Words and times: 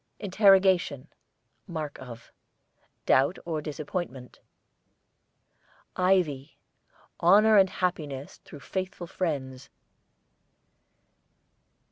INTERROGATION 0.19 1.09
(mark 1.67 1.99
of), 2.01 2.31
doubt 3.05 3.37
or 3.45 3.61
disappointment. 3.61 4.39
IVY, 5.95 6.57
honour 7.21 7.55
and 7.59 7.69
happiness 7.69 8.37
through 8.37 8.61
faithful 8.61 9.05
friends. 9.05 9.69